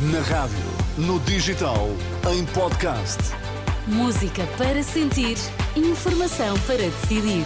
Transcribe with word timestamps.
Na 0.00 0.20
rádio, 0.20 0.56
no 0.96 1.18
digital, 1.18 1.88
em 2.32 2.44
podcast. 2.46 3.18
Música 3.84 4.46
para 4.56 4.80
sentir, 4.80 5.36
informação 5.74 6.56
para 6.60 6.76
decidir. 6.76 7.44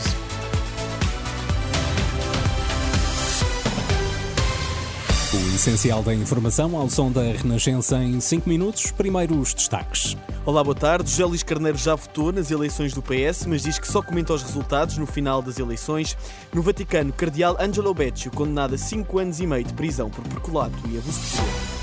O 5.33 5.55
essencial 5.55 6.03
da 6.03 6.15
informação 6.15 6.77
ao 6.77 6.91
som 6.91 7.11
da 7.11 7.23
Renascença 7.23 7.97
em 8.05 8.21
5 8.21 8.47
minutos. 8.47 8.91
Primeiros 8.91 9.55
destaques. 9.55 10.15
Olá, 10.45 10.63
boa 10.63 10.77
tarde. 10.77 11.11
José 11.11 11.25
Luís 11.25 11.43
Carneiro 11.43 11.79
já 11.79 11.95
votou 11.95 12.33
nas 12.33 12.51
eleições 12.51 12.93
do 12.93 13.01
PS, 13.01 13.47
mas 13.47 13.63
diz 13.63 13.79
que 13.79 13.89
só 13.89 14.03
comenta 14.03 14.35
os 14.35 14.43
resultados 14.43 14.99
no 14.99 15.07
final 15.07 15.41
das 15.41 15.59
eleições. 15.59 16.19
No 16.53 16.61
Vaticano, 16.61 17.15
Cardeal 17.15 17.57
Angelo 17.59 17.95
Beccio, 17.95 18.31
condenado 18.31 18.75
a 18.75 18.79
5 18.79 19.19
anos 19.19 19.41
e 19.41 19.47
meio 19.47 19.65
de 19.65 19.73
prisão 19.73 20.11
por 20.11 20.23
percolato 20.29 20.77
e 20.91 20.99
abuso 20.99 21.19
de 21.19 21.31
poder. 21.31 21.82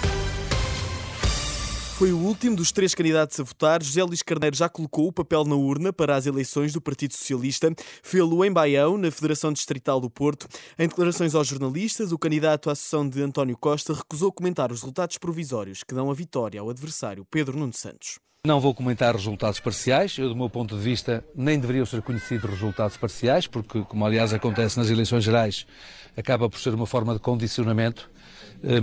Foi 2.00 2.14
o 2.14 2.18
último 2.18 2.56
dos 2.56 2.72
três 2.72 2.96
candidatos 2.96 3.38
a 3.42 3.44
votar. 3.44 3.84
José 3.84 4.02
Luís 4.02 4.24
Carneiro 4.24 4.56
já 4.56 4.70
colocou 4.70 5.10
o 5.10 5.12
papel 5.12 5.44
na 5.44 5.56
urna 5.56 5.92
para 5.92 6.16
as 6.16 6.26
eleições 6.26 6.72
do 6.72 6.80
Partido 6.80 7.14
Socialista. 7.14 7.76
Fê-lo 8.02 8.46
em 8.46 8.54
Baião, 8.54 8.98
na 8.98 9.12
Federação 9.12 9.52
Distrital 9.52 10.00
do 10.00 10.10
Porto. 10.10 10.48
Em 10.78 10.88
declarações 10.88 11.36
aos 11.36 11.50
jornalistas, 11.50 12.14
o 12.14 12.18
candidato 12.18 12.70
à 12.70 12.76
sessão 12.76 13.06
de 13.06 13.22
António 13.22 13.58
Costa 13.58 13.94
recusou 13.94 14.32
comentar 14.32 14.72
os 14.72 14.80
resultados 14.80 15.18
provisórios 15.18 15.84
que 15.84 15.94
dão 15.94 16.10
a 16.10 16.14
vitória 16.14 16.62
ao 16.62 16.70
adversário 16.70 17.28
Pedro 17.30 17.60
Nuno 17.60 17.74
Santos. 17.74 18.18
Não 18.48 18.62
vou 18.62 18.74
comentar 18.74 19.14
resultados 19.14 19.60
parciais. 19.60 20.18
Eu, 20.18 20.30
do 20.30 20.38
meu 20.38 20.50
ponto 20.50 20.78
de 20.78 20.82
vista, 20.82 21.22
nem 21.36 21.60
deveriam 21.60 21.86
ser 21.86 22.02
conhecidos 22.02 22.50
resultados 22.50 22.96
parciais, 22.96 23.46
porque, 23.46 23.82
como 23.82 24.06
aliás 24.06 24.34
acontece 24.34 24.78
nas 24.78 24.90
eleições 24.90 25.26
gerais, 25.26 25.68
acaba 26.16 26.50
por 26.50 26.62
ser 26.62 26.74
uma 26.74 26.88
forma 26.88 27.14
de 27.14 27.20
condicionamento 27.20 28.10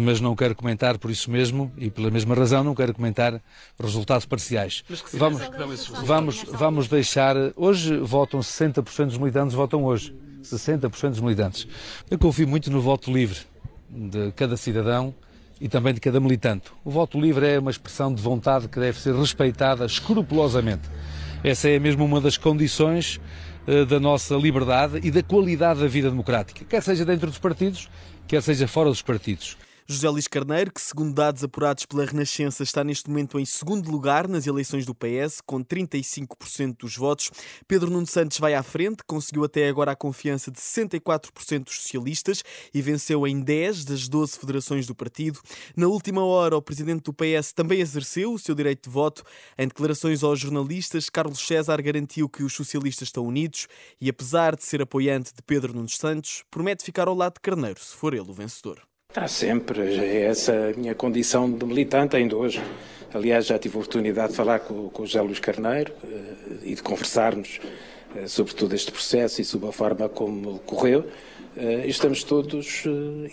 mas 0.00 0.20
não 0.20 0.34
quero 0.34 0.54
comentar 0.54 0.98
por 0.98 1.10
isso 1.10 1.30
mesmo 1.30 1.70
e 1.76 1.90
pela 1.90 2.10
mesma 2.10 2.34
razão 2.34 2.64
não 2.64 2.74
quero 2.74 2.94
comentar 2.94 3.42
resultados 3.78 4.24
parciais. 4.24 4.82
Vamos, 5.12 5.42
vamos, 6.04 6.44
vamos 6.44 6.88
deixar. 6.88 7.36
Hoje 7.54 7.96
votam 7.98 8.40
60% 8.40 9.06
dos 9.06 9.18
militantes, 9.18 9.54
votam 9.54 9.84
hoje. 9.84 10.14
60% 10.54 11.10
dos 11.10 11.20
militantes. 11.20 11.66
Eu 12.10 12.18
confio 12.18 12.46
muito 12.46 12.70
no 12.70 12.80
voto 12.80 13.12
livre 13.12 13.40
de 13.90 14.32
cada 14.32 14.56
cidadão 14.56 15.14
e 15.60 15.68
também 15.68 15.94
de 15.94 16.00
cada 16.00 16.20
militante. 16.20 16.66
O 16.84 16.90
voto 16.90 17.20
livre 17.20 17.46
é 17.46 17.58
uma 17.58 17.70
expressão 17.70 18.12
de 18.12 18.22
vontade 18.22 18.68
que 18.68 18.78
deve 18.78 19.00
ser 19.00 19.14
respeitada 19.14 19.84
escrupulosamente. 19.86 20.88
Essa 21.42 21.68
é 21.68 21.78
mesmo 21.78 22.04
uma 22.04 22.20
das 22.20 22.36
condições 22.36 23.20
uh, 23.66 23.86
da 23.86 23.98
nossa 23.98 24.34
liberdade 24.34 25.00
e 25.02 25.10
da 25.10 25.22
qualidade 25.22 25.80
da 25.80 25.86
vida 25.86 26.10
democrática, 26.10 26.64
quer 26.64 26.82
seja 26.82 27.04
dentro 27.04 27.28
dos 27.28 27.38
partidos, 27.38 27.88
quer 28.26 28.42
seja 28.42 28.66
fora 28.66 28.88
dos 28.88 29.02
partidos. 29.02 29.56
José 29.88 30.08
Luís 30.08 30.26
Carneiro, 30.26 30.72
que 30.72 30.80
segundo 30.80 31.14
dados 31.14 31.44
apurados 31.44 31.86
pela 31.86 32.04
Renascença 32.04 32.64
está 32.64 32.82
neste 32.82 33.08
momento 33.08 33.38
em 33.38 33.44
segundo 33.44 33.88
lugar 33.88 34.26
nas 34.26 34.44
eleições 34.44 34.84
do 34.84 34.92
PS, 34.92 35.40
com 35.46 35.62
35% 35.62 36.78
dos 36.78 36.96
votos. 36.96 37.30
Pedro 37.68 37.88
Nuno 37.88 38.04
Santos 38.04 38.40
vai 38.40 38.54
à 38.54 38.64
frente, 38.64 39.04
conseguiu 39.06 39.44
até 39.44 39.68
agora 39.68 39.92
a 39.92 39.96
confiança 39.96 40.50
de 40.50 40.58
64% 40.58 41.66
dos 41.66 41.76
socialistas 41.76 42.42
e 42.74 42.82
venceu 42.82 43.24
em 43.28 43.40
10 43.40 43.84
das 43.84 44.08
12 44.08 44.36
federações 44.36 44.88
do 44.88 44.94
partido. 44.94 45.38
Na 45.76 45.86
última 45.86 46.24
hora, 46.24 46.56
o 46.56 46.62
presidente 46.62 47.04
do 47.04 47.14
PS 47.14 47.52
também 47.54 47.78
exerceu 47.78 48.32
o 48.32 48.38
seu 48.40 48.56
direito 48.56 48.88
de 48.88 48.90
voto. 48.90 49.22
Em 49.56 49.68
declarações 49.68 50.24
aos 50.24 50.40
jornalistas, 50.40 51.08
Carlos 51.08 51.38
César 51.38 51.80
garantiu 51.80 52.28
que 52.28 52.42
os 52.42 52.52
socialistas 52.52 53.06
estão 53.06 53.24
unidos 53.24 53.68
e, 54.00 54.10
apesar 54.10 54.56
de 54.56 54.64
ser 54.64 54.82
apoiante 54.82 55.32
de 55.32 55.42
Pedro 55.42 55.72
Nuno 55.72 55.88
Santos, 55.88 56.42
promete 56.50 56.82
ficar 56.82 57.06
ao 57.06 57.14
lado 57.14 57.34
de 57.34 57.40
Carneiro 57.40 57.78
se 57.78 57.94
for 57.94 58.14
ele 58.14 58.28
o 58.28 58.34
vencedor. 58.34 58.82
Está 59.16 59.28
sempre, 59.28 59.80
é 59.80 60.24
essa 60.24 60.52
a 60.52 60.78
minha 60.78 60.94
condição 60.94 61.50
de 61.50 61.64
militante 61.64 62.14
ainda 62.14 62.36
hoje. 62.36 62.60
Aliás, 63.14 63.46
já 63.46 63.58
tive 63.58 63.74
a 63.74 63.78
oportunidade 63.78 64.32
de 64.32 64.36
falar 64.36 64.58
com, 64.58 64.90
com 64.90 65.04
o 65.04 65.06
José 65.06 65.22
Luís 65.22 65.38
Carneiro 65.38 65.90
uh, 66.04 66.58
e 66.62 66.74
de 66.74 66.82
conversarmos 66.82 67.58
uh, 68.14 68.28
sobre 68.28 68.52
todo 68.52 68.74
este 68.74 68.92
processo 68.92 69.40
e 69.40 69.44
sobre 69.46 69.70
a 69.70 69.72
forma 69.72 70.06
como 70.10 70.58
correu. 70.66 71.00
Uh, 71.56 71.86
estamos 71.86 72.24
todos 72.24 72.84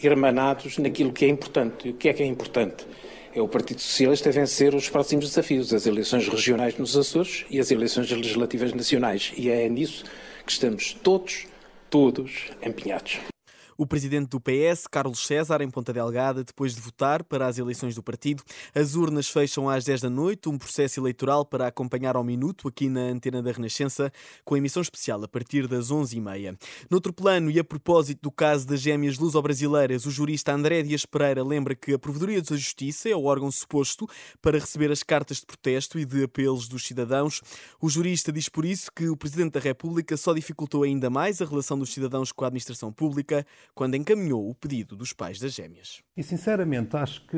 hermanados 0.01 0.77
naquilo 0.77 1.11
que 1.11 1.25
é 1.25 1.27
importante. 1.27 1.89
E 1.89 1.91
o 1.91 1.95
que 1.95 2.07
é 2.07 2.13
que 2.13 2.23
é 2.23 2.27
importante? 2.27 2.87
É 3.35 3.41
o 3.41 3.47
Partido 3.49 3.81
Socialista 3.81 4.31
vencer 4.31 4.73
os 4.73 4.87
próximos 4.87 5.27
desafios, 5.27 5.73
as 5.73 5.85
eleições 5.85 6.29
regionais 6.29 6.77
nos 6.77 6.95
Açores 6.95 7.43
e 7.49 7.59
as 7.59 7.71
eleições 7.71 8.09
legislativas 8.09 8.71
nacionais. 8.71 9.33
E 9.35 9.49
é 9.49 9.67
nisso 9.67 10.05
que 10.45 10.51
estamos 10.53 10.93
todos, 10.93 11.45
todos 11.89 12.51
empenhados. 12.65 13.32
O 13.77 13.85
presidente 13.85 14.29
do 14.29 14.39
PS, 14.39 14.87
Carlos 14.89 15.25
César, 15.25 15.61
em 15.61 15.69
Ponta 15.69 15.91
Delgada, 15.91 16.43
depois 16.43 16.75
de 16.75 16.81
votar 16.81 17.23
para 17.23 17.47
as 17.47 17.57
eleições 17.57 17.95
do 17.95 18.03
partido. 18.03 18.43
As 18.73 18.95
urnas 18.95 19.29
fecham 19.29 19.69
às 19.69 19.83
10 19.83 20.01
da 20.01 20.09
noite, 20.09 20.49
um 20.49 20.57
processo 20.57 20.99
eleitoral 20.99 21.45
para 21.45 21.67
acompanhar 21.67 22.15
ao 22.15 22.23
minuto 22.23 22.67
aqui 22.67 22.89
na 22.89 23.01
Antena 23.01 23.41
da 23.41 23.51
Renascença, 23.51 24.11
com 24.43 24.57
emissão 24.57 24.81
especial 24.81 25.23
a 25.23 25.27
partir 25.27 25.67
das 25.67 25.89
11h30. 25.89 26.57
Noutro 26.89 27.13
plano, 27.13 27.49
e 27.49 27.59
a 27.59 27.63
propósito 27.63 28.21
do 28.21 28.31
caso 28.31 28.67
das 28.67 28.81
gêmeas 28.81 29.17
luso-brasileiras, 29.17 30.05
o 30.05 30.11
jurista 30.11 30.53
André 30.53 30.83
Dias 30.83 31.05
Pereira 31.05 31.43
lembra 31.43 31.75
que 31.75 31.93
a 31.93 31.99
Provedoria 31.99 32.41
da 32.41 32.55
Justiça 32.55 33.09
é 33.09 33.15
o 33.15 33.23
órgão 33.23 33.51
suposto 33.51 34.07
para 34.41 34.59
receber 34.59 34.91
as 34.91 35.03
cartas 35.03 35.37
de 35.37 35.45
protesto 35.45 35.99
e 35.99 36.05
de 36.05 36.23
apelos 36.23 36.67
dos 36.67 36.85
cidadãos. 36.85 37.41
O 37.81 37.89
jurista 37.89 38.31
diz 38.31 38.49
por 38.49 38.65
isso 38.65 38.91
que 38.91 39.07
o 39.09 39.17
Presidente 39.17 39.53
da 39.53 39.59
República 39.59 40.15
só 40.17 40.33
dificultou 40.33 40.83
ainda 40.83 41.09
mais 41.09 41.41
a 41.41 41.45
relação 41.45 41.77
dos 41.77 41.93
cidadãos 41.93 42.31
com 42.31 42.43
a 42.43 42.47
administração 42.47 42.91
pública 42.91 43.45
quando 43.73 43.95
encaminhou 43.95 44.49
o 44.49 44.55
pedido 44.55 44.95
dos 44.95 45.13
pais 45.13 45.39
das 45.39 45.53
gêmeas. 45.53 46.01
E 46.15 46.21
sinceramente 46.21 46.95
acho 46.95 47.25
que 47.25 47.37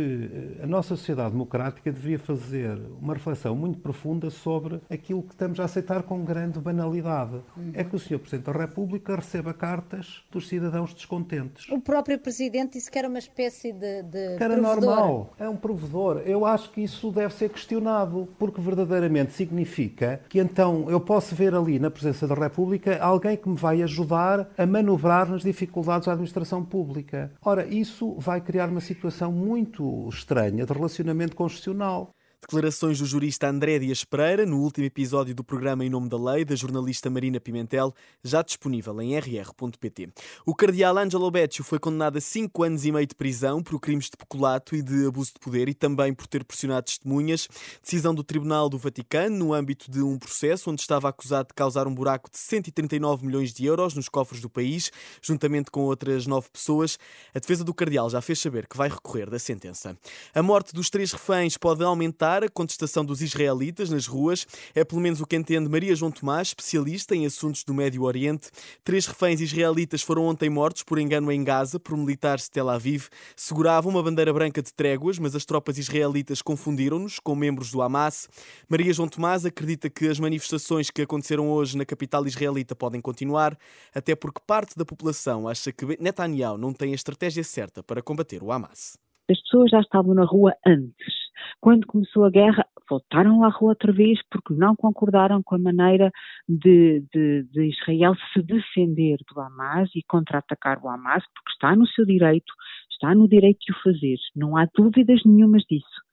eh, 0.59 0.63
a 0.63 0.67
nossa 0.67 0.97
sociedade 0.97 1.31
democrática 1.31 1.89
deveria 1.89 2.19
fazer 2.19 2.77
uma 3.01 3.13
reflexão 3.13 3.55
muito 3.55 3.79
profunda 3.79 4.29
sobre 4.29 4.81
aquilo 4.89 5.23
que 5.23 5.31
estamos 5.31 5.61
a 5.61 5.63
aceitar 5.63 6.03
com 6.03 6.25
grande 6.25 6.59
banalidade. 6.59 7.39
É 7.73 7.85
que 7.85 7.95
o 7.95 7.99
Sr. 7.99 8.19
Presidente 8.19 8.45
da 8.45 8.51
República 8.51 9.15
receba 9.15 9.53
cartas 9.53 10.25
dos 10.29 10.49
cidadãos 10.49 10.93
descontentes. 10.93 11.69
O 11.69 11.79
próprio 11.79 12.19
Presidente 12.19 12.73
disse 12.73 12.91
que 12.91 12.99
era 12.99 13.07
uma 13.07 13.19
espécie 13.19 13.71
de. 13.71 14.03
de 14.03 14.35
que 14.35 14.43
era 14.43 14.55
provedor. 14.55 14.75
normal, 14.75 15.33
é 15.39 15.47
um 15.47 15.55
provedor. 15.55 16.21
Eu 16.25 16.45
acho 16.45 16.69
que 16.71 16.81
isso 16.81 17.11
deve 17.13 17.33
ser 17.33 17.49
questionado, 17.49 18.27
porque 18.37 18.59
verdadeiramente 18.59 19.31
significa 19.31 20.19
que 20.27 20.37
então 20.37 20.89
eu 20.89 20.99
posso 20.99 21.33
ver 21.33 21.55
ali 21.55 21.79
na 21.79 21.89
presença 21.89 22.27
da 22.27 22.35
República 22.35 22.97
alguém 23.01 23.37
que 23.37 23.47
me 23.47 23.55
vai 23.55 23.81
ajudar 23.83 24.49
a 24.57 24.65
manobrar 24.65 25.29
nas 25.29 25.43
dificuldades 25.43 26.09
administração 26.09 26.61
pública. 26.61 27.31
Ora, 27.41 27.65
isso 27.65 28.15
vai 28.19 28.41
criar 28.41 28.64
uma 28.71 28.81
situação 28.81 29.31
muito 29.31 30.07
estranha 30.09 30.65
de 30.65 30.73
relacionamento 30.73 31.35
constitucional. 31.35 32.13
Declarações 32.47 32.99
do 32.99 33.07
jurista 33.07 33.47
André 33.47 33.79
Dias 33.79 34.03
Pereira 34.03 34.45
no 34.45 34.59
último 34.59 34.85
episódio 34.85 35.33
do 35.33 35.43
programa 35.43 35.83
Em 35.83 35.89
Nome 35.89 36.07
da 36.07 36.15
Lei, 36.15 36.45
da 36.45 36.55
jornalista 36.55 37.09
Marina 37.09 37.39
Pimentel, 37.39 37.91
já 38.23 38.43
disponível 38.43 39.01
em 39.01 39.17
rr.pt. 39.17 40.09
O 40.45 40.53
cardeal 40.53 40.95
Angelo 40.95 41.31
Beccio 41.31 41.63
foi 41.63 41.79
condenado 41.79 42.19
a 42.19 42.21
5 42.21 42.61
anos 42.61 42.85
e 42.85 42.91
meio 42.91 43.07
de 43.07 43.15
prisão 43.15 43.63
por 43.63 43.79
crimes 43.79 44.11
de 44.11 44.17
peculato 44.17 44.75
e 44.75 44.83
de 44.83 45.07
abuso 45.07 45.33
de 45.33 45.39
poder 45.39 45.67
e 45.67 45.73
também 45.73 46.13
por 46.13 46.27
ter 46.27 46.43
pressionado 46.43 46.85
testemunhas. 46.85 47.47
Decisão 47.81 48.13
do 48.13 48.23
Tribunal 48.23 48.69
do 48.69 48.77
Vaticano 48.77 49.35
no 49.35 49.51
âmbito 49.51 49.89
de 49.89 50.03
um 50.03 50.19
processo 50.19 50.69
onde 50.69 50.81
estava 50.81 51.09
acusado 51.09 51.47
de 51.47 51.55
causar 51.55 51.87
um 51.87 51.95
buraco 51.95 52.29
de 52.29 52.37
139 52.37 53.25
milhões 53.25 53.51
de 53.51 53.65
euros 53.65 53.95
nos 53.95 54.07
cofres 54.07 54.39
do 54.39 54.51
país, 54.51 54.91
juntamente 55.19 55.71
com 55.71 55.79
outras 55.79 56.27
nove 56.27 56.47
pessoas. 56.53 56.99
A 57.33 57.39
defesa 57.39 57.63
do 57.63 57.73
cardeal 57.73 58.07
já 58.07 58.21
fez 58.21 58.39
saber 58.39 58.67
que 58.67 58.77
vai 58.77 58.87
recorrer 58.87 59.31
da 59.31 59.39
sentença. 59.39 59.97
A 60.31 60.43
morte 60.43 60.75
dos 60.75 60.91
três 60.91 61.11
reféns 61.11 61.57
pode 61.57 61.83
aumentar 61.83 62.34
a 62.43 62.49
contestação 62.49 63.05
dos 63.05 63.21
israelitas 63.21 63.89
nas 63.89 64.07
ruas. 64.07 64.45
É 64.73 64.83
pelo 64.83 65.01
menos 65.01 65.21
o 65.21 65.25
que 65.25 65.35
entende 65.35 65.69
Maria 65.69 65.95
João 65.95 66.11
Tomás, 66.11 66.49
especialista 66.49 67.15
em 67.15 67.25
assuntos 67.25 67.63
do 67.63 67.73
Médio 67.73 68.03
Oriente. 68.03 68.49
Três 68.83 69.05
reféns 69.05 69.41
israelitas 69.41 70.01
foram 70.01 70.25
ontem 70.25 70.49
mortos 70.49 70.83
por 70.83 70.97
engano 70.97 71.31
em 71.31 71.43
Gaza 71.43 71.79
por 71.79 71.97
militares 71.97 72.45
de 72.45 72.51
Tel 72.51 72.69
Aviv. 72.69 73.07
Seguravam 73.35 73.91
uma 73.91 74.03
bandeira 74.03 74.33
branca 74.33 74.61
de 74.61 74.73
tréguas, 74.73 75.19
mas 75.19 75.35
as 75.35 75.45
tropas 75.45 75.77
israelitas 75.77 76.41
confundiram-nos 76.41 77.19
com 77.19 77.35
membros 77.35 77.71
do 77.71 77.81
Hamas. 77.81 78.27
Maria 78.69 78.93
João 78.93 79.07
Tomás 79.07 79.45
acredita 79.45 79.89
que 79.89 80.07
as 80.07 80.19
manifestações 80.19 80.89
que 80.89 81.01
aconteceram 81.01 81.49
hoje 81.49 81.77
na 81.77 81.85
capital 81.85 82.25
israelita 82.25 82.75
podem 82.75 83.01
continuar, 83.01 83.57
até 83.93 84.15
porque 84.15 84.41
parte 84.45 84.77
da 84.77 84.85
população 84.85 85.47
acha 85.47 85.71
que 85.71 85.85
Netanyahu 86.01 86.57
não 86.57 86.73
tem 86.73 86.91
a 86.91 86.95
estratégia 86.95 87.43
certa 87.43 87.83
para 87.83 88.01
combater 88.01 88.41
o 88.41 88.51
Hamas. 88.51 88.97
As 89.29 89.39
pessoas 89.41 89.71
já 89.71 89.79
estavam 89.79 90.13
na 90.13 90.23
rua 90.23 90.53
antes 90.65 91.24
quando 91.65 91.87
começou 91.87 92.23
a 92.25 92.29
guerra, 92.29 92.63
voltaram 92.87 93.43
à 93.43 93.49
rua 93.49 93.69
outra 93.69 93.91
vez 93.91 94.19
porque 94.29 94.53
não 94.53 94.75
concordaram 94.75 95.41
com 95.41 95.55
a 95.55 95.57
maneira 95.57 96.11
de, 96.47 97.03
de, 97.11 97.41
de 97.51 97.69
Israel 97.69 98.13
se 98.31 98.43
defender 98.43 99.17
do 99.33 99.41
Hamas 99.41 99.89
e 99.95 100.03
contra-atacar 100.07 100.77
o 100.83 100.87
Hamas, 100.87 101.23
porque 101.33 101.51
está 101.53 101.75
no 101.75 101.87
seu 101.87 102.05
direito, 102.05 102.53
está 102.91 103.15
no 103.15 103.27
direito 103.27 103.57
de 103.65 103.71
o 103.71 103.81
fazer. 103.81 104.17
Não 104.35 104.55
há 104.55 104.67
dúvidas 104.77 105.19
nenhumas 105.25 105.63
disso. 105.63 106.05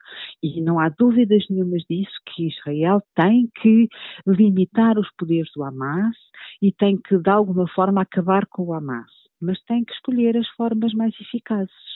E 0.43 0.63
não 0.63 0.81
há 0.81 0.89
dúvidas 0.89 1.45
nenhumas 1.51 1.83
disso 1.83 2.19
que 2.35 2.49
Israel 2.49 3.03
tem 3.15 3.47
que 3.61 3.89
limitar 4.27 4.99
os 4.99 5.11
poderes 5.19 5.51
do 5.55 5.63
Hamas 5.65 6.17
e 6.63 6.73
tem 6.73 6.97
que, 6.97 7.19
de 7.19 7.29
alguma 7.29 7.69
forma, 7.69 8.01
acabar 8.01 8.47
com 8.47 8.69
o 8.69 8.73
Hamas. 8.73 9.11
Mas 9.39 9.63
tem 9.65 9.85
que 9.85 9.93
escolher 9.93 10.35
as 10.35 10.49
formas 10.57 10.95
mais 10.95 11.13
eficazes. 11.21 11.92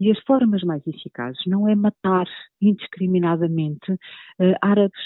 E 0.00 0.10
as 0.10 0.18
formas 0.20 0.62
mais 0.62 0.86
eficazes 0.86 1.40
não 1.46 1.68
é 1.68 1.74
matar 1.74 2.26
indiscriminadamente 2.60 3.92
uh, 3.92 4.54
árabes 4.60 5.00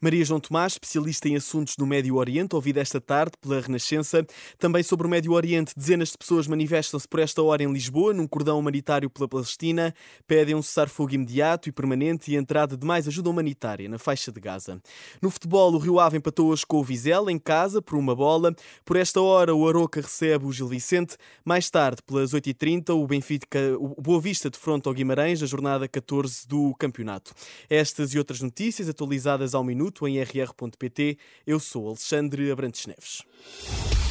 Maria 0.00 0.24
João 0.24 0.40
Tomás, 0.40 0.72
especialista 0.72 1.28
em 1.28 1.36
assuntos 1.36 1.76
do 1.76 1.86
Médio 1.86 2.16
Oriente, 2.16 2.54
ouvida 2.54 2.80
esta 2.80 3.00
tarde 3.00 3.32
pela 3.40 3.60
Renascença. 3.60 4.26
Também 4.58 4.82
sobre 4.82 5.06
o 5.06 5.10
Médio 5.10 5.32
Oriente, 5.32 5.72
dezenas 5.76 6.10
de 6.10 6.18
pessoas 6.18 6.46
manifestam-se 6.46 7.08
por 7.08 7.20
esta 7.20 7.42
hora 7.42 7.62
em 7.62 7.72
Lisboa, 7.72 8.12
num 8.12 8.26
cordão 8.26 8.58
humanitário 8.58 9.08
pela 9.08 9.28
Palestina, 9.28 9.94
pedem 10.26 10.54
um 10.54 10.62
cessar-fogo 10.62 11.14
imediato 11.14 11.68
e 11.68 11.72
permanente 11.72 12.30
e 12.30 12.36
a 12.36 12.40
entrada 12.40 12.76
de 12.76 12.86
mais 12.86 13.08
ajuda 13.08 13.30
humanitária 13.30 13.88
na 13.88 13.98
faixa 13.98 14.30
de 14.30 14.40
Gaza. 14.40 14.80
No 15.20 15.30
futebol, 15.30 15.72
o 15.72 15.78
Rio 15.78 15.98
Ave 15.98 16.18
empatou 16.18 16.48
hoje 16.48 16.66
com 16.66 16.78
o 16.78 16.84
Vizela, 16.84 17.32
em 17.32 17.38
casa, 17.38 17.80
por 17.80 17.96
uma 17.96 18.14
bola. 18.14 18.54
Por 18.84 18.96
esta 18.96 19.20
hora, 19.20 19.54
o 19.54 19.68
Aroca 19.68 20.00
recebe 20.00 20.46
o 20.46 20.52
Gil 20.52 20.68
Vicente. 20.68 21.16
Mais 21.44 21.70
tarde, 21.70 22.02
pelas 22.06 22.32
8h30, 22.32 22.90
o 22.90 23.06
Benfica, 23.06 23.58
o 23.78 24.00
Boa 24.00 24.20
Vista 24.20 24.50
de 24.50 24.58
fronte 24.58 24.88
ao 24.88 24.94
Guimarães, 24.94 25.40
na 25.40 25.46
jornada 25.46 25.88
14 25.88 26.46
do 26.46 26.74
campeonato. 26.78 27.32
Estas 27.68 28.14
e 28.14 28.18
outras 28.18 28.40
notícias 28.40 28.88
atualizadas 28.88 29.54
ao 29.54 29.64
minuto 29.80 30.06
em 30.06 30.20
rr.pt. 30.20 31.16
Eu 31.46 31.58
sou 31.58 31.88
Alexandre 31.88 32.50
Abrantes 32.50 32.86
Neves. 32.86 34.09